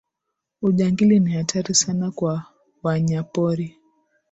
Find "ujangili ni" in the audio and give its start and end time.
0.61-1.31